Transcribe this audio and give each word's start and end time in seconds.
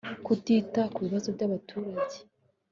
Kutita 0.25 0.81
ku 0.93 0.99
bibazo 1.05 1.27
by’abaturage 1.35 2.17